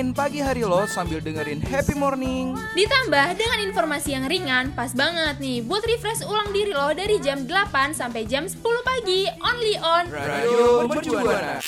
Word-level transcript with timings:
warnain 0.00 0.16
pagi 0.16 0.40
hari 0.40 0.64
lo 0.64 0.88
sambil 0.88 1.20
dengerin 1.20 1.60
happy 1.60 1.92
morning. 1.92 2.56
Ditambah 2.72 3.36
dengan 3.36 3.58
informasi 3.68 4.16
yang 4.16 4.24
ringan, 4.32 4.72
pas 4.72 4.96
banget 4.96 5.36
nih 5.36 5.60
buat 5.60 5.84
refresh 5.84 6.24
ulang 6.24 6.48
diri 6.56 6.72
lo 6.72 6.88
dari 6.96 7.20
jam 7.20 7.44
8 7.44 7.92
sampai 7.92 8.24
jam 8.24 8.48
10 8.48 8.64
pagi, 8.80 9.28
only 9.44 9.76
on 9.76 10.08
Radio 10.08 10.88
Mercubuana. 10.88 11.60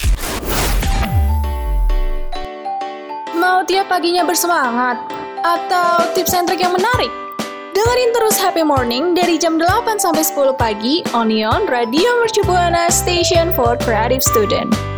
Mau 3.37 3.61
tiap 3.69 3.93
paginya 3.93 4.25
bersemangat? 4.25 4.97
Atau 5.45 6.17
tips 6.17 6.33
and 6.33 6.49
trik 6.49 6.65
yang 6.65 6.73
menarik? 6.73 7.13
Dengerin 7.77 8.11
terus 8.17 8.41
Happy 8.41 8.65
Morning 8.65 9.13
dari 9.13 9.37
jam 9.37 9.61
8 9.61 10.01
sampai 10.01 10.25
10 10.25 10.57
pagi 10.57 11.05
only 11.13 11.45
on 11.45 11.69
Radio 11.69 12.09
Mercu 12.25 12.41
Buana 12.49 12.89
Station 12.89 13.53
for 13.53 13.77
Creative 13.77 14.25
Student. 14.25 14.92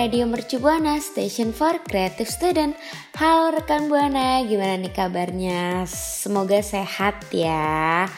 Radio 0.00 0.24
Mercu 0.24 0.56
Buana 0.56 0.96
Station 0.96 1.52
for 1.52 1.76
Creative 1.84 2.24
Student 2.24 2.72
Halo 3.20 3.52
rekan 3.52 3.92
Buana, 3.92 4.40
gimana 4.48 4.80
nih 4.80 4.96
kabarnya? 4.96 5.84
Semoga 5.84 6.64
sehat 6.64 7.28
ya 7.28 8.08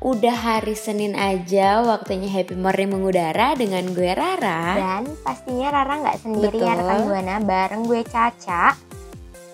Udah 0.00 0.32
hari 0.32 0.72
Senin 0.72 1.12
aja 1.12 1.84
waktunya 1.84 2.24
Happy 2.24 2.56
Morning 2.56 2.96
mengudara 2.96 3.52
dengan 3.52 3.92
gue 3.92 4.16
Rara 4.16 4.80
Dan 4.80 5.12
pastinya 5.20 5.68
Rara 5.68 6.00
nggak 6.00 6.24
sendiri 6.24 6.56
ya 6.56 6.72
Betul. 6.72 6.80
rekan 6.88 7.00
Buana 7.04 7.36
bareng 7.44 7.82
gue 7.84 8.00
Caca. 8.00 8.64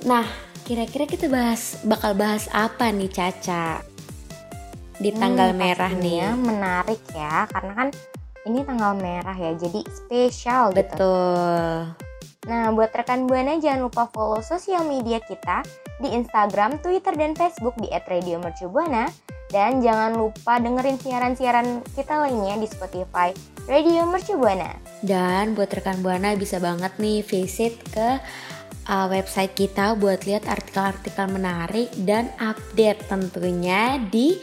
Nah, 0.07 0.27
kira-kira 0.63 1.11
kita 1.11 1.27
bahas 1.27 1.83
bakal 1.83 2.15
bahas 2.15 2.47
apa 2.55 2.95
nih 2.95 3.11
Caca? 3.11 3.83
Di 5.03 5.11
tanggal 5.19 5.51
Hmm, 5.51 5.59
merah 5.59 5.91
nih 5.91 6.23
pastinya 6.23 6.31
menarik 6.39 7.03
ya 7.11 7.51
karena 7.51 7.73
kan 7.75 7.89
ini 8.47 8.63
tanggal 8.63 8.95
merah 8.95 9.35
ya 9.35 9.53
jadi 9.59 9.83
spesial 9.91 10.71
gitu. 10.73 10.97
Betul 10.97 11.93
Nah 12.47 12.71
buat 12.71 12.95
rekan 12.95 13.27
Buana 13.27 13.59
jangan 13.59 13.91
lupa 13.91 14.07
follow 14.07 14.39
sosial 14.39 14.87
media 14.87 15.19
kita 15.19 15.67
di 15.99 16.15
Instagram, 16.15 16.79
Twitter, 16.79 17.11
dan 17.19 17.35
Facebook 17.35 17.75
di 17.83 17.91
@radiomercubuana 17.91 19.11
dan 19.51 19.83
jangan 19.83 20.15
lupa 20.19 20.59
dengerin 20.59 20.99
siaran-siaran 20.99 21.83
kita 21.95 22.19
lainnya 22.19 22.59
di 22.59 22.67
Spotify 22.67 23.31
Radio 23.67 24.07
Mercubuana. 24.07 24.75
Dan 25.03 25.55
buat 25.55 25.71
rekan 25.71 26.03
Buana 26.03 26.35
bisa 26.39 26.59
banget 26.63 26.99
nih 26.99 27.23
visit 27.27 27.83
ke 27.91 28.19
uh, 28.91 29.07
website 29.11 29.55
kita 29.55 29.95
buat 29.99 30.27
lihat 30.27 30.47
artikel-artikel 30.47 31.27
menarik 31.31 31.91
dan 32.07 32.31
update 32.39 33.09
tentunya 33.11 33.99
di 34.11 34.39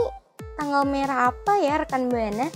tanggal 0.59 0.83
merah 0.83 1.31
apa 1.31 1.63
ya 1.63 1.79
rekan 1.79 2.11
Buana? 2.11 2.51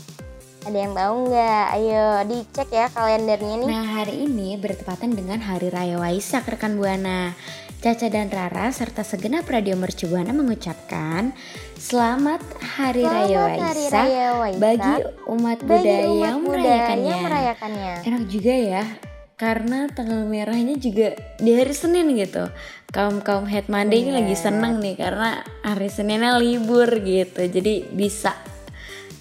Ada 0.66 0.74
yang 0.74 0.98
tahu 0.98 1.14
nggak? 1.30 1.64
Ayo 1.78 2.06
dicek 2.26 2.74
ya 2.74 2.90
kalendernya 2.90 3.54
nih. 3.62 3.68
Nah 3.70 3.86
hari 4.02 4.26
ini 4.26 4.58
bertepatan 4.58 5.14
dengan 5.14 5.38
Hari 5.38 5.70
Raya 5.70 5.94
Waisak 6.02 6.42
rekan 6.50 6.74
Buana. 6.74 7.30
Caca 7.78 8.10
dan 8.10 8.34
Rara 8.34 8.66
serta 8.74 9.06
segenap 9.06 9.46
Radio 9.46 9.78
Mercubuana 9.78 10.34
mengucapkan 10.34 11.30
Selamat 11.78 12.42
Hari 12.58 13.06
Raya 13.06 13.26
Selamat 13.30 13.58
Hari 13.62 13.78
Waisak 13.78 13.94
Raya 13.94 14.26
Waisak 14.42 14.58
bagi 14.58 14.94
umat 15.30 15.58
bagi 15.62 15.86
budaya 15.86 16.02
umat 16.10 16.18
yang 16.18 16.38
merayakannya. 16.42 17.06
yang 17.06 17.22
merayakannya. 17.30 17.94
Enak 18.10 18.24
juga 18.26 18.54
ya 18.58 19.11
karena 19.42 19.90
tanggal 19.90 20.22
merahnya 20.22 20.78
juga 20.78 21.18
di 21.42 21.50
hari 21.58 21.74
Senin 21.74 22.14
gitu. 22.14 22.46
Kaum 22.94 23.18
kaum 23.18 23.42
head 23.50 23.66
Monday 23.66 24.06
ini 24.06 24.14
lagi 24.14 24.38
seneng 24.38 24.78
nih 24.78 24.94
karena 24.94 25.42
hari 25.66 25.90
Seninnya 25.90 26.38
libur 26.38 26.86
gitu. 27.02 27.42
Jadi 27.50 27.90
bisa 27.90 28.38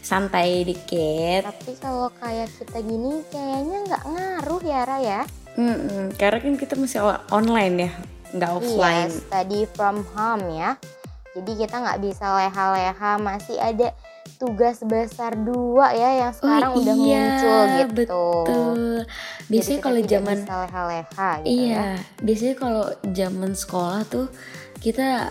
santai 0.05 0.61
dikit. 0.61 1.49
Tapi 1.49 1.73
kalau 1.81 2.13
kayak 2.21 2.53
kita 2.53 2.85
gini 2.85 3.25
kayaknya 3.33 3.77
nggak 3.89 4.03
ngaruh 4.13 4.61
ya 4.61 4.79
Ra 4.85 4.97
ya. 5.01 5.21
Mm-mm, 5.57 6.13
karena 6.21 6.37
kan 6.37 6.53
kita 6.53 6.77
masih 6.77 7.01
online 7.33 7.89
ya, 7.89 7.91
nggak 8.37 8.51
offline. 8.61 9.09
Iya, 9.09 9.25
study 9.25 9.61
from 9.73 10.05
home 10.13 10.45
ya. 10.53 10.77
Jadi 11.33 11.51
kita 11.65 11.75
nggak 11.81 11.99
bisa 11.99 12.25
leha-leha, 12.37 13.11
masih 13.17 13.57
ada 13.57 13.89
tugas 14.41 14.81
besar 14.81 15.37
dua 15.37 15.93
ya 15.93 16.25
yang 16.25 16.33
sekarang 16.33 16.71
udah 16.73 16.95
iya, 16.97 17.21
muncul 17.21 17.61
gitu. 17.77 17.93
Betul. 17.93 18.81
Biasanya 19.49 19.79
kalau 19.85 19.99
zaman 20.01 20.37
leha-leha 20.49 21.31
gitu 21.45 21.45
ya. 21.45 21.53
Iya, 21.53 21.85
biasanya 22.25 22.55
kalau 22.57 22.85
zaman 23.13 23.51
sekolah 23.53 24.01
tuh 24.09 24.27
kita 24.81 25.29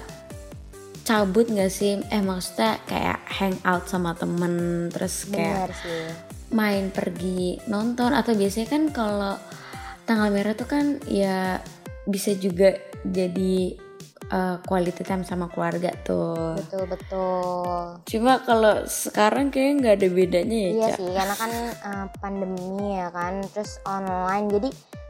cabut 1.03 1.51
nggak 1.51 1.73
sih? 1.75 1.99
Eh 2.07 2.23
maksudnya 2.23 2.79
kayak 2.87 3.19
hangout 3.27 3.85
sama 3.91 4.15
temen 4.15 4.87
terus 4.95 5.27
kayak 5.27 5.75
main 6.55 6.91
pergi 6.91 7.59
nonton 7.67 8.15
atau 8.15 8.35
biasanya 8.35 8.69
kan 8.71 8.83
kalau 8.91 9.35
tanggal 10.07 10.31
merah 10.35 10.55
tuh 10.55 10.67
kan 10.67 10.99
ya 11.07 11.63
bisa 12.07 12.35
juga 12.35 12.75
jadi 13.07 13.90
uh, 14.31 14.57
quality 14.65 15.03
time 15.03 15.23
sama 15.23 15.51
keluarga 15.51 15.91
tuh. 16.03 16.57
Betul 16.57 16.85
betul. 16.89 18.01
Cuma 18.07 18.41
kalau 18.43 18.87
sekarang 18.87 19.51
kayaknya 19.51 19.75
nggak 19.79 19.97
ada 20.01 20.09
bedanya 20.09 20.59
ya, 20.59 20.71
Iya 20.71 20.89
Cak. 20.89 20.97
sih, 20.99 21.11
karena 21.11 21.35
kan 21.37 21.53
eh, 21.71 22.07
pandemi 22.19 22.71
ya 22.97 23.09
kan, 23.11 23.33
terus 23.53 23.79
online. 23.85 24.47
Jadi 24.49 24.69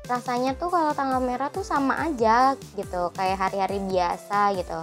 rasanya 0.08 0.52
tuh 0.58 0.68
kalau 0.68 0.90
tanggal 0.90 1.20
merah 1.22 1.48
tuh 1.48 1.62
sama 1.62 1.94
aja 2.02 2.56
gitu, 2.74 3.12
kayak 3.14 3.38
hari-hari 3.38 3.78
biasa 3.86 4.58
gitu. 4.58 4.80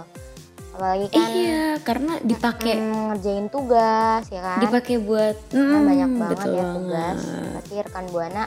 Apalagi 0.72 1.06
kan 1.10 1.26
Iya, 1.26 1.66
karena 1.82 2.12
dipakai 2.22 2.74
mm, 2.78 3.02
ngerjain 3.10 3.46
tugas 3.50 4.22
ya 4.30 4.40
kan. 4.40 4.58
dipakai 4.62 4.96
buat 5.02 5.36
hmm, 5.50 5.82
banyak 5.84 6.10
banget 6.14 6.38
betul 6.38 6.52
ya 6.54 6.64
tugas. 6.70 7.18
Pasti 7.58 7.74
rekan 7.82 8.06
Buana 8.14 8.44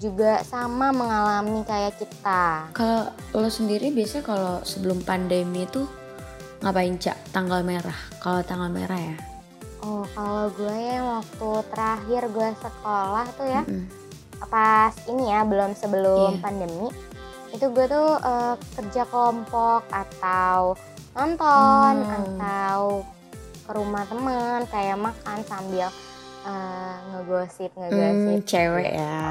juga 0.00 0.40
sama 0.42 0.88
mengalami 0.90 1.60
kayak 1.62 1.92
kita. 1.94 2.72
Kalau 2.72 3.12
lo 3.36 3.46
sendiri 3.46 3.92
biasanya 3.92 4.24
kalau 4.24 4.54
sebelum 4.64 5.04
pandemi 5.04 5.68
itu 5.68 5.84
ngapain 6.60 6.96
cak 6.96 7.20
tanggal 7.30 7.60
merah? 7.60 7.96
Kalau 8.16 8.40
tanggal 8.40 8.72
merah 8.72 8.96
ya. 8.96 9.16
Oh, 9.80 10.04
kalau 10.10 10.48
gue 10.50 10.72
yang 10.72 11.20
waktu 11.20 11.48
terakhir 11.70 12.22
gue 12.28 12.48
sekolah 12.54 13.26
tuh 13.30 13.46
ya, 13.46 13.62
Mm-mm. 13.62 13.84
pas 14.48 14.92
ini 15.04 15.24
ya 15.26 15.44
belum 15.44 15.72
sebelum 15.72 16.36
Iya. 16.36 16.40
pandemi 16.40 16.88
itu 17.50 17.66
gue 17.66 17.84
tuh 17.84 18.08
eh, 18.16 18.54
kerja 18.72 19.02
kelompok 19.04 19.82
atau 19.90 20.78
nonton 21.12 21.92
Hmm. 21.98 22.38
atau 22.38 23.04
ke 23.60 23.70
rumah 23.70 24.06
teman 24.06 24.64
kayak 24.66 24.96
makan 24.96 25.38
sambil 25.44 25.88
eh, 26.42 26.94
ngegosip 27.10 27.70
ngegosip 27.72 28.32
Hmm, 28.32 28.44
cewek 28.44 28.86
gitu. 28.86 28.98
ya. 28.98 29.28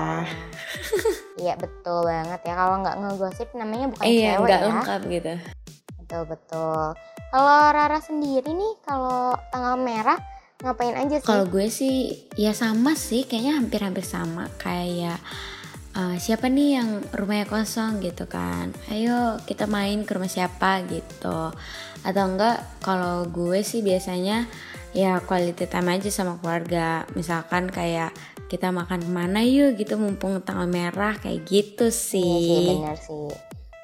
iya 1.38 1.54
betul 1.56 2.04
banget 2.04 2.40
ya 2.42 2.54
kalau 2.54 2.76
nggak 2.80 2.98
ngegosip 2.98 3.48
namanya 3.54 3.86
bukan 3.88 4.06
Iya, 4.06 4.30
cewek 4.30 4.44
nggak 4.44 4.60
ya 4.60 4.68
lengkap 4.68 5.02
gitu. 5.08 5.34
betul 5.98 6.22
betul 6.26 6.84
kalau 7.30 7.58
Rara 7.70 8.00
sendiri 8.00 8.50
nih 8.50 8.74
kalau 8.82 9.22
tanggal 9.50 9.78
merah 9.78 10.18
ngapain 10.60 10.98
aja 10.98 11.18
sih 11.18 11.24
Kalau 11.24 11.46
gue 11.46 11.70
sih 11.70 11.96
ya 12.36 12.52
sama 12.52 12.92
sih, 12.92 13.24
kayaknya 13.24 13.56
hampir-hampir 13.56 14.04
sama 14.04 14.50
kayak 14.58 15.16
eh, 15.92 16.18
siapa 16.18 16.46
nih 16.46 16.70
yang 16.76 16.90
rumahnya 17.12 17.46
kosong 17.46 17.98
gitu 18.00 18.26
kan. 18.26 18.76
Ayo 18.90 19.40
kita 19.42 19.66
main 19.66 20.04
ke 20.04 20.12
rumah 20.12 20.28
siapa 20.28 20.84
gitu. 20.84 21.54
Atau 22.02 22.24
enggak 22.26 22.60
kalau 22.80 23.24
gue 23.26 23.62
sih 23.62 23.80
biasanya 23.80 24.52
ya 24.92 25.20
quality 25.20 25.66
time 25.66 25.90
aja 25.92 26.10
sama 26.10 26.38
keluarga. 26.38 27.04
Misalkan 27.14 27.68
kayak 27.68 28.14
kita 28.46 28.70
makan 28.70 29.00
ke 29.00 29.12
mana 29.12 29.40
yuk 29.40 29.76
gitu 29.76 29.94
mumpung 29.94 30.42
tanggal 30.42 30.66
merah 30.66 31.14
kayak 31.16 31.46
gitu 31.46 31.86
Iya 31.86 31.94
sih 31.94 32.34
sih. 32.42 32.66
benar 32.74 32.98
sih 32.98 33.30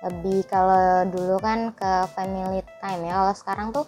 lebih 0.01 0.45
kalau 0.45 0.85
dulu 1.05 1.37
kan 1.37 1.69
ke 1.71 1.91
family 2.13 2.61
time 2.79 3.01
ya 3.03 3.13
kalau 3.15 3.33
sekarang 3.33 3.67
tuh 3.71 3.85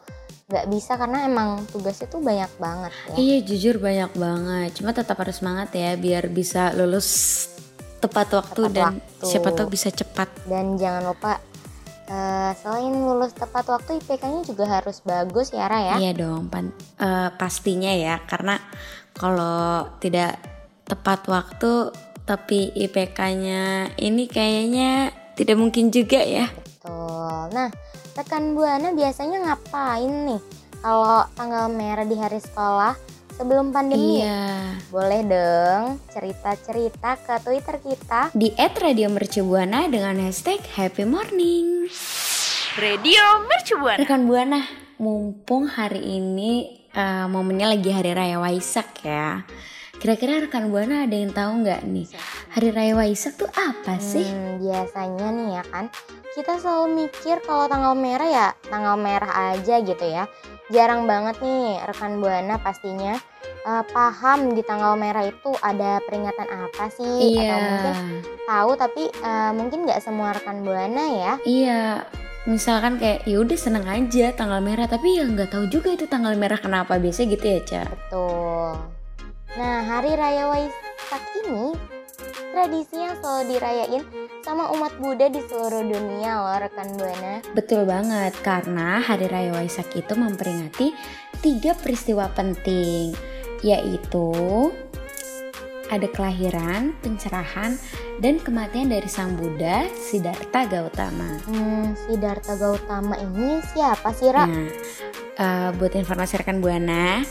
nggak 0.47 0.65
bisa 0.67 0.95
karena 0.95 1.25
emang 1.25 1.61
tugasnya 1.67 2.07
tuh 2.07 2.17
banyak 2.19 2.49
banget 2.57 2.89
ya 2.89 3.15
Iya 3.15 3.37
jujur 3.43 3.75
banyak 3.77 4.11
banget. 4.13 4.69
Cuma 4.73 4.93
tetap 4.93 5.13
harus 5.15 5.35
semangat 5.35 5.73
ya 5.73 5.93
biar 5.93 6.25
bisa 6.27 6.73
lulus 6.73 7.09
tepat 7.97 8.29
waktu 8.31 8.61
Tepat 8.63 8.71
dan 8.71 8.93
waktu. 8.95 9.25
siapa 9.25 9.49
tahu 9.51 9.67
bisa 9.67 9.89
cepat. 9.89 10.29
dan 10.45 10.73
jangan 10.73 11.09
lupa 11.09 11.41
eh, 12.07 12.51
selain 12.57 12.91
lulus 12.91 13.35
tepat 13.35 13.67
waktu 13.67 13.99
IPK-nya 13.99 14.41
juga 14.47 14.65
harus 14.67 15.03
bagus 15.03 15.51
ya 15.51 15.67
Ra 15.67 15.79
ya 15.79 15.95
Iya 15.99 16.11
dong, 16.15 16.47
pan- 16.47 16.75
eh, 16.99 17.29
pastinya 17.35 17.91
ya 17.91 18.23
karena 18.23 18.59
kalau 19.13 19.87
tidak 19.99 20.39
tepat 20.87 21.27
waktu 21.27 21.91
tapi 22.27 22.75
IPK-nya 22.75 23.95
ini 23.99 24.27
kayaknya 24.27 25.15
tidak 25.39 25.55
mungkin 25.55 25.93
juga 25.93 26.19
ya. 26.19 26.51
Betul. 26.51 27.55
Nah, 27.55 27.69
rekan 28.19 28.51
Buana 28.51 28.91
biasanya 28.91 29.37
ngapain 29.47 30.11
nih 30.27 30.41
kalau 30.83 31.23
tanggal 31.37 31.71
merah 31.71 32.03
di 32.03 32.17
hari 32.19 32.41
sekolah 32.41 32.97
sebelum 33.37 33.69
pandemi? 33.69 34.25
Iya. 34.25 34.73
Boleh 34.89 35.21
dong 35.21 36.01
cerita-cerita 36.09 37.21
ke 37.21 37.35
Twitter 37.45 37.75
kita. 37.77 38.33
Di 38.33 38.49
@radiomercubuana 38.57 39.85
dengan 39.85 40.17
hashtag 40.25 40.65
Happy 40.73 41.05
Morning. 41.05 41.85
Radio 42.81 43.21
Mercubuana. 43.45 43.97
Rekan 44.01 44.25
Buana, 44.25 44.61
mumpung 44.97 45.69
hari 45.69 46.01
ini 46.17 46.81
eh, 46.89 47.25
momennya 47.29 47.77
lagi 47.77 47.93
Hari 47.93 48.11
Raya 48.17 48.37
Waisak 48.41 49.05
ya. 49.05 49.45
Kira-kira 49.97 50.37
rekan 50.37 50.69
Buana 50.69 51.09
ada 51.09 51.17
yang 51.17 51.33
tahu 51.33 51.65
nggak 51.65 51.81
nih 51.89 52.05
Hari 52.53 52.69
Raya 52.69 52.93
Waisak 52.93 53.33
tuh 53.33 53.49
apa 53.49 53.97
sih? 53.97 54.25
Hmm, 54.25 54.61
biasanya 54.61 55.27
nih 55.33 55.49
ya 55.57 55.63
kan, 55.73 55.85
kita 56.37 56.61
selalu 56.61 57.09
mikir 57.09 57.41
kalau 57.41 57.65
tanggal 57.65 57.97
merah 57.97 58.29
ya 58.29 58.47
tanggal 58.69 58.93
merah 58.93 59.57
aja 59.57 59.81
gitu 59.81 60.05
ya. 60.05 60.29
Jarang 60.69 61.09
banget 61.09 61.41
nih 61.41 61.81
rekan 61.81 62.21
Buana 62.21 62.61
pastinya 62.61 63.17
eh, 63.65 63.83
paham 63.89 64.53
di 64.53 64.61
tanggal 64.61 64.93
merah 64.93 65.25
itu 65.25 65.49
ada 65.59 65.97
peringatan 66.05 66.45
apa 66.45 66.93
sih 66.93 67.33
Iya, 67.33 67.41
atau 67.41 67.57
mungkin 67.65 67.95
tahu 68.45 68.69
tapi 68.77 69.03
eh, 69.09 69.51
mungkin 69.51 69.79
nggak 69.89 69.99
semua 69.99 70.37
rekan 70.37 70.61
Buana 70.61 71.03
ya. 71.09 71.33
iya. 71.41 72.05
Misalkan 72.47 72.95
kayak 72.95 73.27
ya 73.27 73.43
udah 73.43 73.57
seneng 73.59 73.83
aja 73.83 74.31
tanggal 74.31 74.63
merah, 74.63 74.87
tapi 74.87 75.19
ya 75.19 75.27
nggak 75.27 75.51
tahu 75.51 75.67
juga 75.67 75.91
itu 75.91 76.07
tanggal 76.07 76.31
merah 76.31 76.55
kenapa 76.55 76.95
biasa 76.95 77.27
gitu 77.27 77.43
ya 77.43 77.59
Ca. 77.59 77.83
Betul. 77.91 78.71
Nah, 79.59 79.83
Hari 79.83 80.15
Raya 80.15 80.47
Waisak 80.47 81.23
ini 81.43 81.75
tradisi 82.51 82.97
yang 82.97 83.15
selalu 83.19 83.43
dirayain 83.55 84.03
sama 84.41 84.71
umat 84.73 84.93
Buddha 84.97 85.27
di 85.27 85.41
seluruh 85.45 85.83
dunia 85.83 86.41
loh 86.41 86.57
rekan 86.57 86.89
Buana. 86.95 87.43
Betul 87.53 87.83
banget, 87.83 88.33
karena 88.41 89.03
Hari 89.03 89.27
Raya 89.27 89.51
Waisak 89.55 89.91
itu 89.93 90.13
memperingati 90.15 90.95
tiga 91.43 91.75
peristiwa 91.77 92.31
penting, 92.33 93.13
yaitu 93.61 94.31
ada 95.87 96.07
kelahiran, 96.11 96.91
pencerahan, 96.99 97.79
dan 98.19 98.43
kematian 98.43 98.91
dari 98.91 99.07
Sang 99.07 99.39
Buddha 99.39 99.87
Siddhartha 99.95 100.67
Gautama. 100.67 101.39
Hmm, 101.47 101.95
Siddhartha 101.95 102.59
Gautama 102.59 103.15
ini 103.23 103.63
siapa 103.71 104.11
sih, 104.11 104.27
Ra? 104.27 104.43
Nah, 104.43 104.67
eh, 105.39 105.69
buat 105.79 105.95
informasi 105.95 106.43
rekan 106.43 106.59
Buana, 106.59 107.23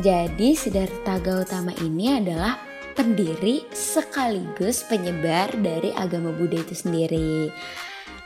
jadi 0.00 0.48
Siddhartha 0.56 1.22
Gautama 1.22 1.70
ini 1.78 2.18
adalah 2.18 2.69
pendiri 3.00 3.64
sekaligus 3.72 4.84
penyebar 4.84 5.48
dari 5.56 5.88
agama 5.96 6.36
Buddha 6.36 6.60
itu 6.60 6.76
sendiri. 6.76 7.48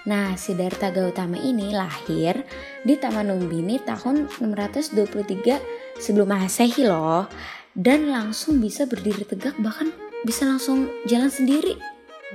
Nah, 0.02 0.34
Siddhartha 0.34 0.90
Gautama 0.90 1.38
ini 1.38 1.70
lahir 1.70 2.42
di 2.82 2.98
Taman 2.98 3.30
Lumbini 3.30 3.78
tahun 3.78 4.26
623 4.42 6.02
sebelum 6.02 6.26
Masehi 6.26 6.90
loh. 6.90 7.30
Dan 7.70 8.10
langsung 8.10 8.58
bisa 8.58 8.82
berdiri 8.82 9.22
tegak 9.22 9.54
bahkan 9.62 9.94
bisa 10.26 10.42
langsung 10.42 10.90
jalan 11.06 11.30
sendiri. 11.30 11.78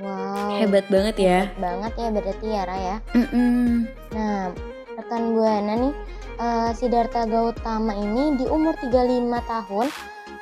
Wow. 0.00 0.64
Hebat 0.64 0.88
banget 0.88 1.20
ya. 1.20 1.40
Hebat 1.44 1.60
banget 1.60 1.92
ya 1.92 2.08
berarti 2.08 2.46
ya, 2.48 2.62
Ra 2.64 2.76
ya. 2.80 2.96
Mm-mm. 3.20 3.84
Nah, 4.16 4.48
rekan 4.96 5.36
Buana 5.36 5.74
nih, 5.76 5.94
eh, 6.40 6.70
Siddhartha 6.72 7.28
Gautama 7.28 7.92
ini 8.00 8.40
di 8.40 8.48
umur 8.48 8.72
35 8.80 9.44
tahun 9.44 9.92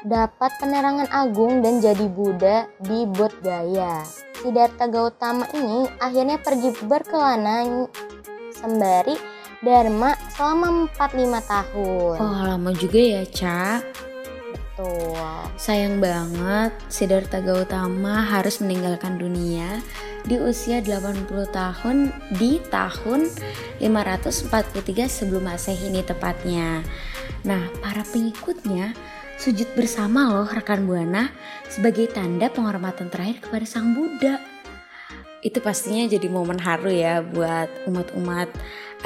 dapat 0.08 0.56
penerangan 0.56 1.12
agung 1.12 1.60
dan 1.60 1.84
jadi 1.84 2.08
Buddha 2.08 2.64
di 2.80 3.04
Bodh 3.04 3.36
Gaya. 3.44 4.00
Siddhartha 4.40 4.88
Gautama 4.88 5.44
ini 5.52 5.84
akhirnya 6.00 6.40
pergi 6.40 6.72
berkelana 6.80 7.84
sembari 8.56 9.14
Dharma 9.60 10.16
selama 10.32 10.88
45 10.94 11.52
tahun. 11.52 12.16
Oh, 12.22 12.40
lama 12.46 12.70
juga 12.72 13.00
ya, 13.02 13.22
Cak. 13.26 13.80
Betul. 14.54 15.18
Sayang 15.58 15.98
banget 15.98 16.72
Siddhartha 16.88 17.42
Gautama 17.44 18.24
harus 18.24 18.62
meninggalkan 18.64 19.18
dunia 19.18 19.82
di 20.24 20.38
usia 20.38 20.78
80 20.80 21.26
tahun 21.50 22.14
di 22.38 22.62
tahun 22.70 23.26
543 23.82 25.10
sebelum 25.10 25.42
Masehi 25.50 25.90
ini 25.90 26.00
tepatnya. 26.06 26.86
Nah, 27.42 27.66
para 27.82 28.06
pengikutnya 28.06 28.94
sujud 29.38 29.70
bersama 29.78 30.34
loh 30.34 30.50
rekan 30.50 30.82
Buana 30.82 31.30
sebagai 31.70 32.10
tanda 32.10 32.50
penghormatan 32.50 33.06
terakhir 33.06 33.46
kepada 33.46 33.62
Sang 33.62 33.94
Buddha. 33.94 34.42
Itu 35.46 35.62
pastinya 35.62 36.10
jadi 36.10 36.26
momen 36.26 36.58
haru 36.58 36.90
ya 36.90 37.22
buat 37.22 37.70
umat-umat 37.86 38.50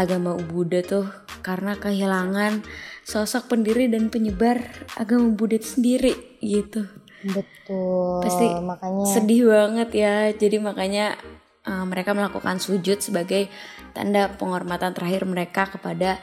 agama 0.01 0.41
Buddha 0.41 0.81
tuh 0.81 1.05
karena 1.45 1.77
kehilangan 1.77 2.65
sosok 3.05 3.53
pendiri 3.53 3.93
dan 3.93 4.09
penyebar 4.09 4.65
agama 4.97 5.37
Buddha 5.37 5.61
itu 5.61 5.69
sendiri 5.77 6.41
gitu. 6.41 6.89
Betul. 7.23 8.25
Pasti 8.25 8.47
makanya 8.65 9.05
Sedih 9.13 9.53
banget 9.53 9.91
ya. 9.93 10.17
Jadi 10.33 10.57
makanya 10.65 11.21
uh, 11.69 11.85
mereka 11.85 12.17
melakukan 12.17 12.57
sujud 12.57 13.05
sebagai 13.05 13.53
tanda 13.93 14.33
penghormatan 14.41 14.97
terakhir 14.97 15.29
mereka 15.29 15.69
kepada 15.69 16.17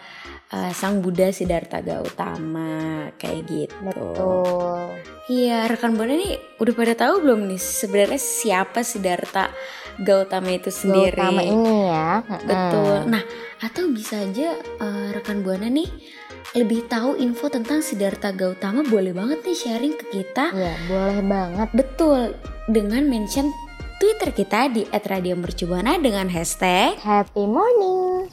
uh, 0.54 0.72
Sang 0.74 1.02
Buddha 1.02 1.30
Siddhartha 1.30 1.82
Gautama 1.82 3.10
kayak 3.18 3.42
gitu. 3.50 3.76
betul. 3.86 4.98
Iya, 5.30 5.70
rekan 5.70 5.94
Buana 5.94 6.18
nih 6.18 6.42
udah 6.58 6.74
pada 6.74 6.94
tahu 6.98 7.22
belum 7.22 7.46
nih 7.54 7.62
sebenarnya 7.62 8.18
siapa 8.18 8.82
Siddhartha 8.82 9.54
Gautama 10.02 10.50
itu 10.56 10.74
sendiri? 10.74 11.14
Gautama 11.14 11.42
ini 11.46 11.76
ya. 11.86 12.10
Betul. 12.26 12.96
Mm-mm. 13.06 13.12
Nah, 13.14 13.24
atau 13.62 13.84
bisa 13.94 14.18
aja 14.18 14.58
uh, 14.82 15.14
rekan 15.14 15.46
Buana 15.46 15.70
nih 15.70 15.90
lebih 16.58 16.90
tahu 16.90 17.14
info 17.22 17.46
tentang 17.54 17.86
Siddhartha 17.86 18.34
Gautama 18.34 18.82
boleh 18.82 19.14
banget 19.14 19.46
nih 19.46 19.58
sharing 19.58 19.94
ke 19.94 20.06
kita. 20.10 20.50
Iya, 20.50 20.74
boleh 20.90 21.22
banget. 21.22 21.68
Betul, 21.78 22.34
dengan 22.66 23.06
mention 23.06 23.54
Twitter 24.02 24.34
kita 24.34 24.72
di 24.72 24.88
@radiomercubuana 24.90 26.00
dengan 26.02 26.32
hashtag 26.32 26.98
Happy 27.04 27.46
morning. 27.46 28.32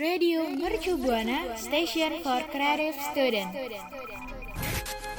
Radio 0.00 0.48
Mercubuana 0.48 1.52
Station 1.60 2.24
for 2.24 2.40
Creative 2.48 2.96
Student. 3.12 3.52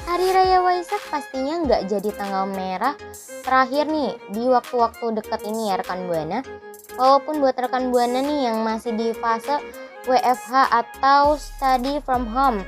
Hari 0.10 0.28
Raya 0.34 0.66
Waisak 0.66 0.98
pastinya 1.14 1.62
nggak 1.62 1.82
jadi 1.86 2.10
tanggal 2.18 2.50
merah 2.50 2.98
terakhir 3.46 3.86
nih 3.86 4.18
di 4.34 4.42
waktu-waktu 4.50 5.22
dekat 5.22 5.46
ini 5.46 5.70
ya 5.70 5.78
rekan 5.78 6.10
Buana. 6.10 6.42
Walaupun 6.98 7.46
buat 7.46 7.54
rekan 7.62 7.94
Buana 7.94 8.26
nih 8.26 8.50
yang 8.50 8.66
masih 8.66 8.98
di 8.98 9.14
fase 9.14 9.62
WFH 10.10 10.74
atau 10.74 11.38
study 11.38 12.02
from 12.02 12.26
home, 12.26 12.66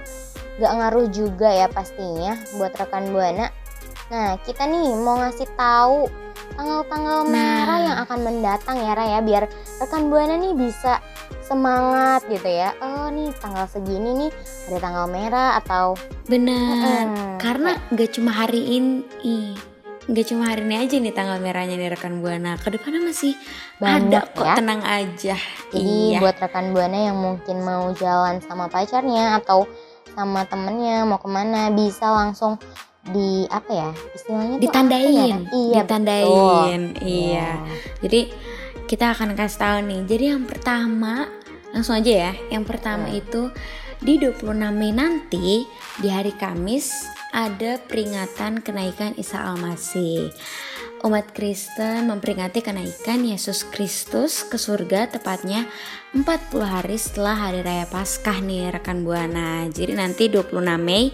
nggak 0.61 0.69
ngaruh 0.69 1.09
juga 1.09 1.49
ya 1.49 1.65
pastinya 1.65 2.37
buat 2.61 2.77
rekan 2.77 3.09
Buana. 3.09 3.49
Nah 4.13 4.37
kita 4.45 4.69
nih 4.69 4.93
mau 5.01 5.17
ngasih 5.17 5.49
tahu 5.57 6.13
tanggal-tanggal 6.53 7.25
Nah. 7.25 7.33
merah 7.33 7.79
yang 7.81 7.97
akan 8.05 8.19
mendatang 8.21 8.77
ya 8.77 8.93
Raya 8.93 9.19
biar 9.25 9.49
rekan 9.81 10.13
Buana 10.13 10.37
nih 10.37 10.53
bisa 10.53 11.01
semangat 11.43 12.23
gitu 12.27 12.47
ya. 12.47 12.71
Oh 12.79 13.11
nih 13.11 13.29
tanggal 13.37 13.67
segini 13.67 14.27
nih 14.27 14.31
ada 14.71 14.77
tanggal 14.79 15.05
merah 15.07 15.59
atau 15.59 15.93
benar. 16.25 17.05
Mm-mm. 17.07 17.37
Karena 17.37 17.75
nggak 17.91 18.09
cuma 18.15 18.31
hari 18.31 18.61
ini, 18.79 19.53
nggak 20.07 20.25
cuma 20.31 20.49
hari 20.49 20.63
ini 20.63 20.75
aja 20.79 20.95
nih 20.97 21.13
tanggal 21.13 21.37
merahnya 21.37 21.75
nih 21.75 21.91
rekan 21.91 22.23
buana. 22.23 22.55
Ke 22.55 22.71
depannya 22.71 23.03
masih 23.03 23.35
Banyak 23.77 24.09
ada 24.09 24.19
kok, 24.31 24.45
ya. 24.47 24.55
tenang 24.55 24.81
aja. 24.81 25.35
Jadi 25.71 26.15
iya. 26.15 26.19
buat 26.23 26.35
rekan 26.39 26.71
buana 26.71 26.97
yang 27.11 27.17
mungkin 27.19 27.61
mau 27.61 27.91
jalan 27.95 28.39
sama 28.43 28.71
pacarnya 28.71 29.37
atau 29.37 29.67
sama 30.13 30.45
temennya 30.45 31.03
mau 31.03 31.17
ke 31.17 31.25
mana 31.27 31.73
bisa 31.73 32.05
langsung 32.13 32.55
di 33.03 33.43
apa 33.51 33.67
ya 33.67 33.89
istilahnya 34.15 34.55
ya? 34.55 34.61
ditandain, 34.63 35.37
Iya 35.51 35.83
ditandain, 35.83 36.81
betul. 36.95 37.03
iya. 37.03 37.49
Jadi 37.99 38.21
kita 38.93 39.17
akan 39.17 39.33
kasih 39.33 39.57
tahu 39.57 39.77
nih. 39.89 40.01
Jadi 40.05 40.25
yang 40.37 40.45
pertama 40.45 41.25
langsung 41.73 41.97
aja 41.97 42.29
ya. 42.29 42.33
Yang 42.53 42.77
pertama 42.77 43.09
Hmm. 43.09 43.17
itu 43.25 43.41
di 44.05 44.21
26 44.21 44.69
Mei 44.69 44.93
nanti 44.93 45.65
di 45.97 46.07
hari 46.13 46.29
Kamis 46.37 47.09
ada 47.33 47.81
peringatan 47.81 48.61
kenaikan 48.61 49.17
Isa 49.17 49.41
Al-Masih. 49.41 50.29
umat 51.03 51.35
Kristen 51.35 52.07
memperingati 52.07 52.63
kenaikan 52.63 53.27
Yesus 53.27 53.67
Kristus 53.67 54.47
ke 54.47 54.55
surga 54.55 55.11
tepatnya 55.11 55.67
40 56.15 56.63
hari 56.63 56.95
setelah 56.95 57.35
hari 57.35 57.59
raya 57.59 57.83
Paskah 57.91 58.39
nih 58.39 58.71
rekan 58.71 59.03
Buana. 59.03 59.67
Jadi 59.67 59.99
nanti 59.99 60.31
26 60.31 60.79
Mei 60.79 61.11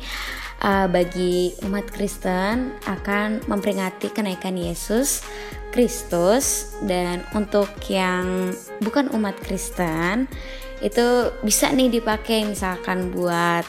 uh, 0.63 0.87
bagi 0.91 1.55
umat 1.67 1.87
Kristen 1.91 2.75
akan 2.87 3.43
memperingati 3.47 4.11
kenaikan 4.11 4.55
Yesus 4.55 5.23
Kristus 5.69 6.75
dan 6.81 7.21
untuk 7.37 7.69
yang 7.87 8.51
bukan 8.81 9.13
umat 9.13 9.37
Kristen 9.37 10.25
itu 10.79 11.35
bisa 11.43 11.69
nih 11.69 11.99
dipakai 11.99 12.47
misalkan 12.47 13.11
buat 13.11 13.67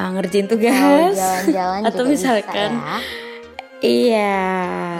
uh, 0.00 0.10
ngerjain 0.16 0.48
tugas 0.48 0.74
Kalau 0.74 1.12
jalan-jalan 1.14 1.80
atau 1.88 2.04
misalkan 2.08 2.70
bisa 2.74 2.88
ya. 2.88 2.98
iya 3.84 4.42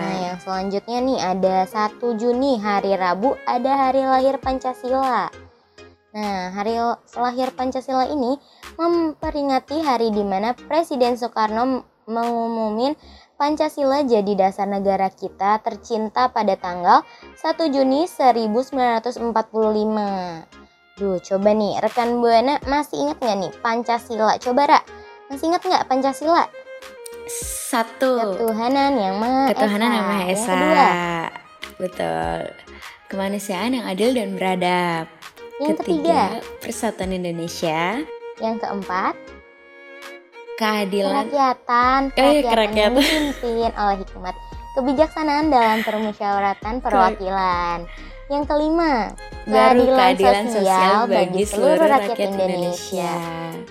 Nah, 0.01 0.17
yang 0.33 0.39
selanjutnya 0.41 0.99
nih 1.01 1.19
ada 1.19 1.57
1 1.67 2.21
Juni 2.21 2.61
hari 2.61 2.93
Rabu 2.95 3.35
ada 3.49 3.73
hari 3.89 4.05
lahir 4.05 4.37
Pancasila. 4.39 5.33
Nah, 6.11 6.51
hari 6.51 6.75
lahir 7.15 7.55
Pancasila 7.55 8.09
ini 8.11 8.35
memperingati 8.81 9.85
hari 9.85 10.09
di 10.09 10.25
mana 10.25 10.57
Presiden 10.57 11.21
Soekarno 11.21 11.85
mengumumin 12.09 12.97
Pancasila 13.37 14.05
jadi 14.05 14.33
dasar 14.37 14.69
negara 14.69 15.13
kita 15.13 15.61
tercinta 15.61 16.33
pada 16.33 16.57
tanggal 16.57 17.05
1 17.37 17.73
Juni 17.73 18.09
1945. 18.09 19.21
Duh, 21.01 21.17
coba 21.21 21.51
nih 21.57 21.81
rekan 21.81 22.21
Buana 22.21 22.61
masih 22.69 23.05
ingat 23.05 23.21
nggak 23.21 23.37
nih 23.41 23.53
Pancasila? 23.61 24.37
Coba 24.41 24.63
Ra, 24.69 24.81
masih 25.29 25.53
ingat 25.53 25.65
nggak 25.65 25.85
Pancasila? 25.89 26.45
satu 27.71 28.35
Ketuhanan 28.35 28.99
yang 28.99 29.17
Maha 29.23 29.55
ketuhanan 29.55 29.87
Esa. 29.87 29.95
yang 29.95 30.07
maha 30.11 30.23
Yang 30.27 30.35
esa 30.35 30.51
kedua, 30.51 30.91
betul 31.79 32.39
kemanusiaan 33.07 33.71
yang 33.79 33.87
adil 33.87 34.11
dan 34.11 34.35
beradab 34.35 35.07
yang 35.63 35.79
ketiga, 35.79 36.43
persatuan 36.59 37.15
Indonesia 37.15 38.03
yang 38.41 38.57
keempat, 38.57 39.15
keadilan 40.57 41.29
kerakyatan, 41.29 42.01
Eh, 42.13 42.41
kerakyatan 42.43 42.93
dipimpin 42.97 43.71
oleh 43.73 43.97
hikmat, 44.01 44.35
kebijaksanaan 44.73 45.47
dalam 45.49 45.79
permusyawaratan 45.81 46.75
perwakilan. 46.81 47.79
Yang 48.31 48.45
kelima, 48.47 49.11
baru 49.43 49.91
keadilan, 49.91 49.99
keadilan 49.99 50.45
sosial, 50.47 50.99
bagi 51.05 51.43
seluruh 51.43 51.83
rakyat, 51.85 52.17
Indonesia. 52.17 53.15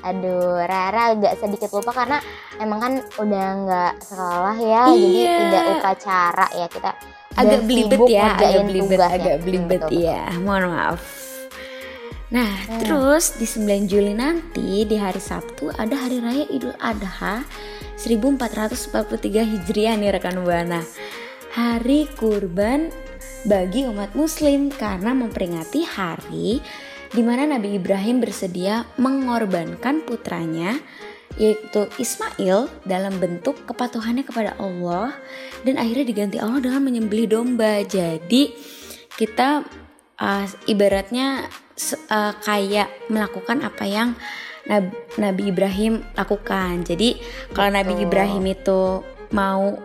Aduh, 0.01 0.59
Rara 0.59 1.15
agak 1.15 1.39
sedikit 1.39 1.71
lupa 1.71 1.95
karena 1.95 2.19
emang 2.57 2.79
kan 2.79 2.93
udah 3.15 3.45
nggak 3.57 3.93
sekolah 4.03 4.57
ya, 4.59 4.83
jadi 4.91 5.07
Iya. 5.15 5.35
tidak 5.39 5.63
upacara 5.73 6.47
ya 6.53 6.67
kita. 6.67 6.91
agak 7.31 7.61
belibet 7.63 7.99
ya 8.09 8.35
agak 8.35 8.63
belibet 8.67 8.99
ya. 8.99 9.07
agak 9.07 9.35
Hmm, 9.37 9.45
belibet 9.47 9.81
ya 9.87 10.21
mohon 10.43 10.75
maaf 10.75 10.99
nah 12.29 12.53
Hmm. 12.69 12.79
terus 12.85 13.37
di 13.41 13.49
9 13.49 13.89
Juli 13.89 14.13
nanti 14.13 14.85
di 14.85 14.95
hari 14.97 15.17
Sabtu 15.17 15.73
ada 15.73 15.97
hari 15.97 16.21
raya 16.21 16.45
Idul 16.45 16.77
Adha 16.77 17.41
1443 17.97 19.43
Hijriah 19.43 19.97
nih 19.97 20.13
rekan 20.13 20.45
buana 20.45 20.85
hari 21.57 22.05
kurban 22.15 22.93
bagi 23.49 23.87
umat 23.89 24.13
muslim 24.13 24.69
karena 24.69 25.15
memperingati 25.17 25.81
hari 25.87 26.61
di 27.09 27.21
mana 27.25 27.57
Nabi 27.57 27.81
Ibrahim 27.81 28.21
bersedia 28.21 28.85
mengorbankan 29.01 30.05
putranya 30.05 30.77
yaitu 31.39 31.87
Ismail 31.97 32.67
dalam 32.83 33.17
bentuk 33.17 33.63
kepatuhannya 33.65 34.27
kepada 34.27 34.59
Allah 34.59 35.15
dan 35.63 35.79
akhirnya 35.79 36.05
diganti 36.05 36.37
Allah 36.41 36.59
dengan 36.59 36.83
menyembelih 36.83 37.31
domba. 37.31 37.79
Jadi 37.85 38.51
kita 39.15 39.63
uh, 40.19 40.45
ibaratnya 40.67 41.47
uh, 42.11 42.33
kayak 42.43 42.87
melakukan 43.07 43.63
apa 43.63 43.83
yang 43.87 44.13
Nab- 44.69 44.93
Nabi 45.17 45.49
Ibrahim 45.49 46.05
lakukan. 46.13 46.85
Jadi 46.85 47.17
kalau 47.55 47.73
Nabi. 47.73 48.05
Ibrahim 48.05 48.43
itu 48.53 49.01
mau 49.33 49.79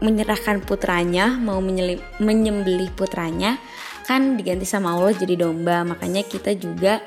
menyerahkan 0.00 0.64
putranya, 0.64 1.36
mau 1.36 1.60
menyembelih 1.60 2.88
putranya, 2.96 3.60
kan 4.08 4.38
diganti 4.38 4.64
sama 4.64 4.96
Allah 4.96 5.12
jadi 5.12 5.44
domba. 5.44 5.84
Makanya 5.84 6.24
kita 6.24 6.56
juga 6.56 7.04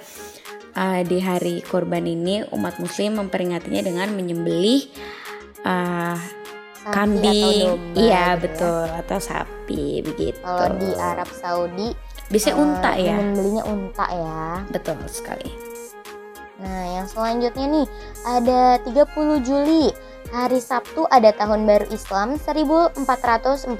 uh, 0.77 1.01
di 1.01 1.17
hari 1.23 1.63
korban 1.65 2.05
ini 2.05 2.45
umat 2.53 2.77
muslim 2.77 3.17
memperingatinya 3.17 3.81
dengan 3.81 4.13
menyembelih 4.13 4.91
uh, 5.65 6.17
Sapi 6.83 6.91
kambing, 6.99 7.63
domba 7.63 7.95
iya 7.95 8.35
gitu 8.35 8.35
ya. 8.35 8.41
betul 8.43 8.85
atau 8.91 9.17
sapi 9.23 9.83
begitu. 10.03 10.43
Kalau 10.43 10.75
di 10.75 10.91
Arab 10.99 11.29
Saudi 11.31 11.89
bisa 12.31 12.53
eh, 12.53 12.59
unta 12.59 12.91
ya, 12.95 13.17
menyembelihnya 13.17 13.63
unta 13.67 14.05
ya. 14.07 14.63
betul 14.71 14.99
sekali. 15.09 15.73
Nah, 16.63 16.83
yang 17.01 17.07
selanjutnya 17.11 17.65
nih 17.67 17.87
ada 18.23 18.61
30 18.87 19.43
Juli. 19.43 19.91
Hari 20.33 20.57
Sabtu 20.57 21.05
ada 21.13 21.29
tahun 21.29 21.69
baru 21.69 21.85
Islam 21.93 22.41
1444 22.41 23.77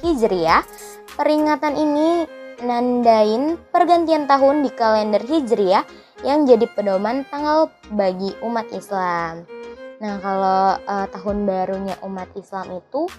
Hijriah. 0.00 0.64
Peringatan 1.20 1.74
ini 1.76 2.24
nandain 2.64 3.60
pergantian 3.68 4.24
tahun 4.24 4.64
di 4.64 4.70
kalender 4.72 5.20
Hijriah 5.20 5.84
yang 6.24 6.48
jadi 6.48 6.64
pedoman 6.72 7.28
tanggal 7.28 7.68
bagi 7.92 8.32
umat 8.40 8.72
Islam. 8.72 9.44
Nah, 10.00 10.16
kalau 10.20 10.80
eh, 10.80 11.06
tahun 11.12 11.44
barunya 11.44 11.96
umat 12.04 12.32
Islam 12.36 12.80
itu 12.80 13.10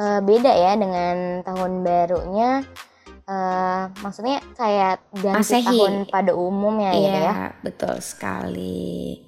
eh, 0.00 0.20
beda 0.24 0.52
ya 0.56 0.72
dengan 0.80 1.44
tahun 1.44 1.84
barunya 1.84 2.64
eh, 3.24 3.82
maksudnya 4.00 4.38
kayak 4.56 5.00
ganti 5.12 5.56
Masehi. 5.56 5.64
tahun 5.64 5.92
pada 6.08 6.32
umumnya 6.36 6.92
gitu 6.92 7.18
ya. 7.18 7.32
Iya, 7.32 7.46
betul 7.64 7.94
sekali. 8.04 9.20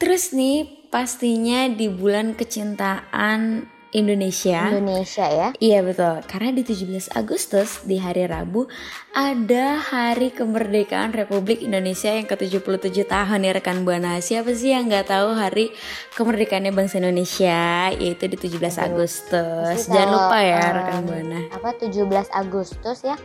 Terus 0.00 0.32
nih 0.32 0.88
pastinya 0.88 1.68
di 1.68 1.86
bulan 1.92 2.32
kecintaan 2.34 3.68
Indonesia. 3.90 4.70
Indonesia 4.70 5.26
ya. 5.26 5.48
Iya 5.58 5.82
betul, 5.82 6.22
karena 6.30 6.50
di 6.54 6.62
17 6.62 7.10
Agustus 7.10 7.82
di 7.82 7.98
hari 7.98 8.26
Rabu 8.30 8.70
ada 9.10 9.82
hari 9.82 10.30
kemerdekaan 10.30 11.10
Republik 11.10 11.66
Indonesia 11.66 12.14
yang 12.14 12.30
ke-77 12.30 12.94
tahun 13.06 13.42
ya 13.42 13.52
rekan 13.58 13.82
Buana. 13.82 14.22
Siapa 14.22 14.54
sih 14.54 14.70
yang 14.70 14.86
nggak 14.86 15.10
tahu 15.10 15.34
hari 15.34 15.74
kemerdekaannya 16.14 16.70
bangsa 16.70 17.02
Indonesia 17.02 17.90
yaitu 17.90 18.30
di 18.30 18.38
17 18.38 18.62
Agustus. 18.78 19.74
Pasti 19.74 19.90
Jangan 19.90 20.10
lupa 20.14 20.38
ya 20.38 20.58
em, 20.62 20.74
rekan 20.78 21.00
Buana. 21.02 21.40
Apa 21.50 21.70
17 21.74 22.30
Agustus 22.30 23.02
ya? 23.02 23.18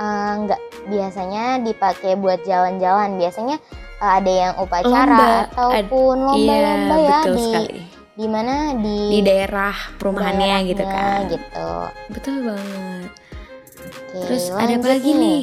eh, 0.00 0.32
nggak 0.46 0.60
biasanya 0.88 1.60
dipakai 1.62 2.16
buat 2.16 2.40
jalan-jalan. 2.42 3.20
Biasanya 3.20 3.56
eh, 4.00 4.12
ada 4.20 4.32
yang 4.32 4.52
upacara 4.58 5.06
Lomba, 5.06 5.30
ataupun 5.52 6.16
lomba-lomba 6.24 6.96
iya, 6.96 7.06
ya 7.06 7.18
betul 7.20 7.34
di 7.36 7.42
sekali. 7.44 7.99
Di 8.20 8.28
mana 8.28 8.76
di 8.76 9.16
Di 9.16 9.20
daerah 9.24 9.72
perumahannya 9.96 10.68
gitu 10.68 10.84
daerahnya 10.84 11.24
kan. 11.24 11.32
gitu. 11.32 11.68
Betul 12.12 12.36
banget. 12.44 13.08
Oke, 13.80 14.18
Terus 14.28 14.44
ada 14.52 14.72
apa 14.76 14.88
lagi 14.92 15.10
nih? 15.16 15.42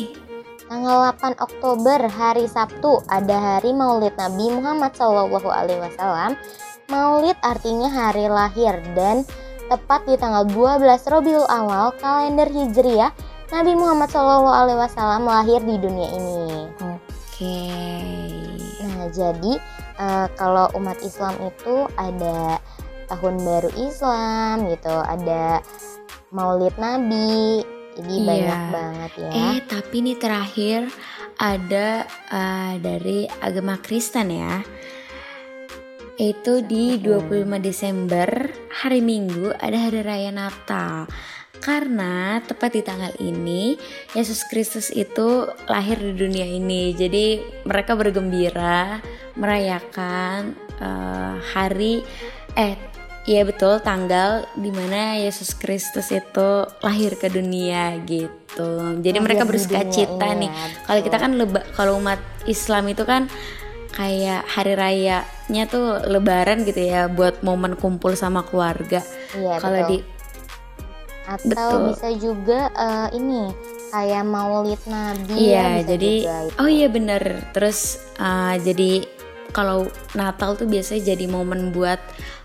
Tanggal 0.67 0.97
8 1.15 1.39
Oktober 1.41 1.99
hari 2.05 2.45
Sabtu 2.45 3.01
ada 3.09 3.33
hari 3.33 3.73
Maulid 3.73 4.13
Nabi 4.13 4.51
Muhammad 4.51 4.93
Shallallahu 4.93 5.49
Alaihi 5.49 5.79
Wasallam. 5.81 6.37
Maulid 6.91 7.39
artinya 7.41 7.89
hari 7.89 8.29
lahir 8.29 8.77
dan 8.93 9.25
tepat 9.71 10.05
di 10.05 10.15
tanggal 10.19 10.45
12 10.45 10.85
Robiul 11.07 11.47
Awal 11.49 11.95
kalender 11.97 12.47
Hijriah 12.51 13.11
Nabi 13.49 13.73
Muhammad 13.73 14.11
Shallallahu 14.11 14.53
Alaihi 14.53 14.79
Wasallam 14.85 15.23
lahir 15.25 15.63
di 15.63 15.75
dunia 15.79 16.09
ini. 16.13 16.67
Oke. 16.83 17.57
Nah 18.83 19.07
jadi 19.07 19.53
eh, 19.97 20.27
kalau 20.37 20.69
umat 20.77 20.97
Islam 21.01 21.35
itu 21.41 21.85
ada 21.97 22.61
tahun 23.07 23.35
baru 23.41 23.71
Islam 23.75 24.67
gitu, 24.69 24.93
ada 24.93 25.61
Maulid 26.31 26.75
Nabi, 26.75 27.63
jadi 27.97 28.13
Iya. 28.13 28.25
banyak 28.27 28.61
banget 28.69 29.11
ya. 29.17 29.29
Eh 29.31 29.57
tapi 29.65 29.95
nih 30.05 30.17
terakhir 30.19 30.79
ada 31.37 32.03
eh, 32.29 32.73
dari 32.77 33.25
agama 33.41 33.77
Kristen 33.81 34.29
ya. 34.29 34.61
Itu 36.17 36.65
di 36.65 36.97
25 36.97 37.61
Desember 37.61 38.25
hari 38.81 39.05
Minggu 39.05 39.53
ada 39.53 39.77
hari 39.77 40.01
raya 40.01 40.33
Natal. 40.33 41.05
Karena 41.59 42.39
tepat 42.45 42.77
di 42.77 42.81
tanggal 42.85 43.11
ini 43.19 43.75
Yesus 44.13 44.45
Kristus 44.47 44.93
itu 44.93 45.49
lahir 45.67 45.99
di 45.99 46.13
dunia 46.15 46.45
ini. 46.45 46.95
Jadi 46.95 47.41
mereka 47.67 47.97
bergembira 47.97 49.01
merayakan 49.37 50.57
eh, 50.79 51.35
hari 51.53 52.01
eh 52.57 52.97
Iya 53.27 53.43
betul 53.43 53.83
tanggal 53.83 54.47
di 54.55 54.71
mana 54.71 55.19
Yesus 55.19 55.51
Kristus 55.51 56.15
itu 56.15 56.63
lahir 56.79 57.19
ke 57.19 57.27
dunia 57.27 57.99
gitu. 58.07 59.03
Jadi 59.03 59.19
Lahir 59.19 59.27
mereka 59.27 59.43
di 59.43 59.51
bersuka 59.51 59.83
nih. 60.31 60.47
ya, 60.47 60.67
Kalau 60.87 61.01
kita 61.03 61.17
kan 61.19 61.31
leba, 61.35 61.59
kalau 61.75 61.99
umat 61.99 62.23
Islam 62.47 62.87
itu 62.87 63.03
kan 63.03 63.27
kayak 63.91 64.47
hari 64.47 64.79
rayanya 64.79 65.63
tuh 65.67 66.07
lebaran 66.07 66.63
gitu 66.63 66.79
ya 66.79 67.11
buat 67.11 67.43
momen 67.43 67.75
kumpul 67.75 68.15
sama 68.15 68.47
keluarga. 68.47 69.03
Iya, 69.35 69.59
Kalau 69.59 69.79
di 69.91 69.99
Atau 71.27 71.43
Betul. 71.45 71.79
bisa 71.91 72.07
juga 72.15 72.59
eh, 72.71 73.07
ini 73.13 73.51
kayak 73.87 74.23
maulid 74.23 74.79
nabi 74.85 75.35
ya, 75.51 75.79
Iya, 75.79 75.87
jadi 75.87 76.11
juga 76.17 76.35
itu. 76.43 76.55
oh 76.57 76.69
iya 76.69 76.87
bener. 76.87 77.23
Terus 77.51 77.79
uh, 78.15 78.55
jadi 78.57 79.03
kalau 79.49 79.87
Natal 80.13 80.55
tuh 80.55 80.65
biasanya 80.65 81.11
jadi 81.11 81.25
momen 81.25 81.71
buat 81.71 81.99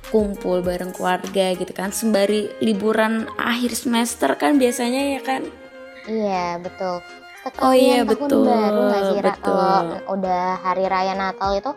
kumpul 0.09 0.61
bareng 0.61 0.91
keluarga 0.91 1.51
gitu 1.53 1.73
kan, 1.73 1.91
sembari 1.91 2.53
liburan 2.59 3.27
akhir 3.35 3.73
semester 3.73 4.35
kan 4.35 4.55
biasanya 4.57 5.17
ya 5.17 5.21
kan. 5.21 5.43
Iya 6.05 6.59
betul. 6.59 7.01
Sekalian 7.43 7.59
Oh 7.61 7.75
iya, 7.75 7.99
tahun 7.99 8.09
betul, 8.09 8.43
baru 8.45 8.81
nggak 8.85 9.03
sih 9.03 9.19
betul. 9.19 9.41
Kalau 9.43 9.79
udah 10.13 10.43
hari 10.59 10.85
raya 10.87 11.15
Natal 11.15 11.51
itu 11.55 11.71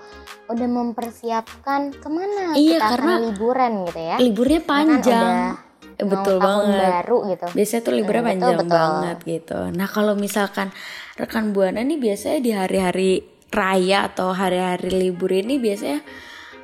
udah 0.46 0.68
mempersiapkan 0.70 1.90
ke 1.90 2.06
mana 2.08 2.54
Iya, 2.54 2.78
kita 2.78 2.86
karena 2.92 3.14
akan 3.18 3.24
liburan 3.26 3.72
gitu 3.86 4.02
ya. 4.04 4.16
Liburnya 4.20 4.60
kan 4.62 4.70
panjang. 4.70 5.02
udah 5.02 5.34
Eh, 5.34 5.54
mau 5.56 5.75
betul 5.98 6.36
tahun 6.38 6.44
banget. 6.68 6.90
baru 6.92 7.18
gitu. 7.32 7.46
Biasanya 7.56 7.82
tuh 7.82 7.94
liburnya 7.94 8.20
Hmm, 8.20 8.28
betul, 8.28 8.36
panjang 8.36 8.58
betul. 8.60 8.76
banget 8.76 9.18
gitu. 9.24 9.60
Nah 9.72 9.88
kalau 9.88 10.14
misalkan 10.14 10.68
rekan 11.16 11.56
buana 11.56 11.80
nih 11.80 11.96
biasanya 11.96 12.40
di 12.44 12.52
hari-hari 12.52 13.12
raya 13.50 14.12
atau 14.12 14.36
hari-hari 14.36 14.92
libur 14.92 15.32
ini 15.32 15.56
biasanya 15.56 16.04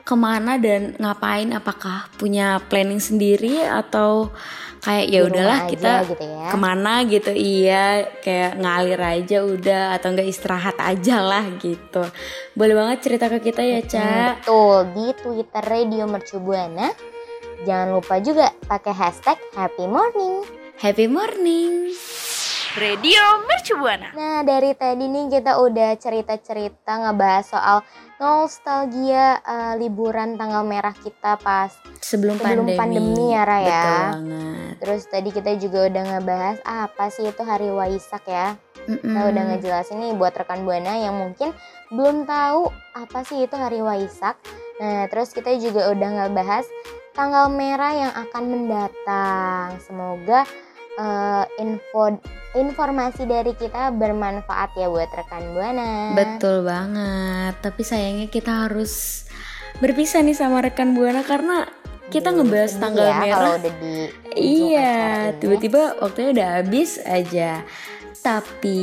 ke 0.01 0.15
mana 0.17 0.57
dan 0.57 0.97
ngapain? 0.97 1.53
Apakah 1.53 2.11
punya 2.17 2.59
planning 2.67 2.99
sendiri 2.99 3.63
atau 3.63 4.33
kayak 4.81 5.13
ya 5.13 5.21
udahlah 5.29 5.69
kita 5.69 5.93
gitu 6.09 6.25
ya. 6.25 6.49
ke 6.49 6.57
mana 6.57 6.93
gitu? 7.05 7.31
Iya 7.31 7.85
kayak 8.19 8.57
ngalir 8.57 8.97
aja 8.99 9.37
udah 9.45 9.83
atau 9.95 10.09
enggak 10.09 10.25
istirahat 10.27 10.75
aja 10.81 11.21
lah 11.21 11.45
gitu. 11.61 12.01
Boleh 12.57 12.73
banget 12.73 12.97
cerita 13.05 13.29
ke 13.29 13.39
kita 13.39 13.61
ya 13.61 13.79
Ca. 13.85 14.01
Hmm, 14.01 14.25
betul 14.35 14.75
di 14.91 15.05
Twitter 15.15 15.63
Radio 15.63 16.03
Mercu 16.09 16.41
Buana. 16.41 16.89
Jangan 17.61 17.93
lupa 17.93 18.17
juga 18.17 18.49
pakai 18.65 18.89
hashtag 18.91 19.37
Happy 19.53 19.85
Morning. 19.85 20.41
Happy 20.81 21.05
morning. 21.05 21.93
Radio 22.73 23.19
Mercu 23.45 23.75
Buana. 23.75 24.15
Nah 24.15 24.41
dari 24.41 24.71
tadi 24.73 25.03
nih 25.03 25.29
kita 25.29 25.59
udah 25.59 25.93
cerita-cerita 25.93 27.03
ngebahas 27.03 27.43
soal 27.43 27.77
nostalgia 28.15 29.37
eh, 29.37 29.73
liburan 29.75 30.39
tanggal 30.39 30.63
merah 30.63 30.95
kita 30.95 31.35
pas 31.37 31.69
Sebelum, 31.99 32.39
Sebelum 32.39 32.71
pandemi. 32.71 32.79
pandemi 32.79 33.25
ya, 33.29 33.43
Ra, 33.43 33.59
ya. 33.59 33.67
Betul 33.67 33.99
banget. 34.09 34.73
Terus 34.81 35.01
tadi 35.05 35.29
kita 35.29 35.51
juga 35.59 35.79
udah 35.85 36.03
ngebahas 36.07 36.57
apa 36.63 37.05
sih 37.11 37.27
itu 37.27 37.43
hari 37.43 37.69
Waisak 37.69 38.23
ya. 38.25 38.55
Kita 38.81 38.97
Mm-mm. 39.05 39.29
udah 39.29 39.43
ngejelasin 39.53 39.99
nih 39.99 40.13
buat 40.15 40.33
rekan 40.33 40.63
Buana 40.63 40.97
yang 40.97 41.13
mungkin 41.13 41.51
belum 41.91 42.23
tahu 42.23 42.71
apa 42.95 43.19
sih 43.21 43.45
itu 43.45 43.53
hari 43.53 43.83
Waisak. 43.83 44.39
Nah, 44.79 45.05
terus 45.07 45.29
kita 45.29 45.53
juga 45.55 45.91
udah 45.91 46.09
ngebahas 46.25 46.65
tanggal 47.11 47.47
merah 47.47 47.93
yang 47.93 48.13
akan 48.13 48.43
mendatang. 48.47 49.79
Semoga 49.83 50.47
eh, 50.97 51.45
info 51.59 52.19
informasi 52.51 53.23
dari 53.23 53.55
kita 53.55 53.95
bermanfaat 53.95 54.75
ya 54.75 54.91
buat 54.91 55.07
rekan 55.11 55.55
Buana. 55.55 56.15
Betul 56.15 56.63
banget. 56.63 57.53
Tapi 57.61 57.81
sayangnya 57.81 58.27
kita 58.27 58.67
harus 58.67 59.23
berpisah 59.79 60.19
nih 60.21 60.35
sama 60.35 60.59
rekan 60.59 60.91
Buana 60.91 61.23
karena 61.23 61.67
kita 62.11 62.35
ngebahas 62.35 62.75
tanggal 62.75 63.07
ya 63.07 63.15
merah. 63.23 63.35
Kalau 63.39 63.51
udah 63.55 63.73
di 63.79 63.95
Iya, 64.35 64.95
ini. 65.31 65.37
tiba-tiba 65.39 65.81
waktunya 66.03 66.29
udah 66.35 66.47
habis 66.59 66.99
aja. 67.03 67.63
Tapi 68.19 68.79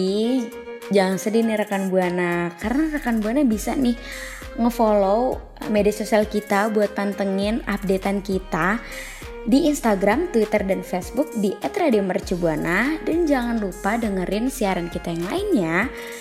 jangan 0.94 1.20
sedih 1.20 1.44
nih 1.44 1.60
rekan 1.60 1.92
Buana, 1.92 2.56
karena 2.58 2.96
rekan 2.96 3.20
Buana 3.20 3.44
bisa 3.44 3.76
nih 3.76 3.96
ngefollow 4.58 5.38
media 5.70 5.94
sosial 5.94 6.26
kita 6.26 6.72
buat 6.74 6.92
pantengin 6.92 7.62
updatean 7.68 8.24
kita 8.24 8.82
di 9.48 9.64
Instagram, 9.64 10.28
Twitter, 10.28 10.60
dan 10.60 10.84
Facebook 10.84 11.32
di 11.40 11.56
@radiomercubuana 11.64 13.00
dan 13.00 13.24
jangan 13.24 13.56
lupa 13.56 13.96
dengerin 13.96 14.52
siaran 14.52 14.92
kita 14.92 15.08
yang 15.08 15.24
lainnya 15.24 15.76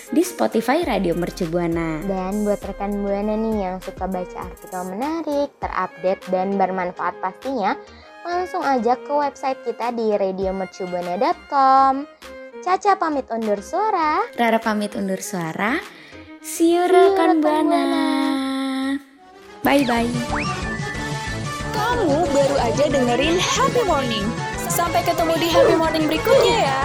di 0.08 0.24
Spotify 0.24 0.80
Radio 0.80 1.12
Mercubuana. 1.12 2.00
Dan 2.08 2.48
buat 2.48 2.64
rekan 2.64 3.04
Buana 3.04 3.36
nih 3.36 3.68
yang 3.68 3.76
suka 3.84 4.08
baca 4.08 4.48
artikel 4.48 4.80
menarik, 4.88 5.52
terupdate, 5.60 6.24
dan 6.32 6.56
bermanfaat 6.56 7.20
pastinya, 7.20 7.76
langsung 8.24 8.64
aja 8.64 8.96
ke 8.96 9.12
website 9.12 9.60
kita 9.60 9.92
di 9.92 10.08
radiomercubuana.com. 10.16 12.08
Caca 12.64 12.98
pamit 12.98 13.26
undur 13.30 13.62
suara. 13.62 14.22
Rara 14.34 14.58
pamit 14.58 14.94
undur 14.98 15.22
suara. 15.22 15.78
See 16.42 16.74
you 16.74 16.84
rekan 16.86 17.38
Buana. 17.38 17.84
Bye 19.62 19.84
bye. 19.86 20.10
Kamu 21.74 22.26
baru 22.34 22.56
aja 22.58 22.84
dengerin 22.90 23.38
Happy 23.38 23.82
Morning. 23.86 24.26
Sampai 24.68 25.02
ketemu 25.06 25.34
di 25.38 25.48
Happy 25.50 25.74
Morning 25.78 26.04
berikutnya 26.10 26.56
ya. 26.66 26.80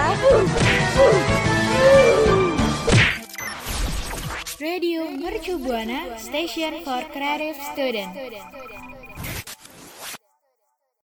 Radio 4.62 5.10
Mercu 5.10 5.58
Buana 5.58 6.14
Station 6.16 6.86
for 6.86 7.02
Creative 7.10 7.58
Student. 7.74 8.14